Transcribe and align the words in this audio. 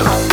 Roberto. 0.00 0.29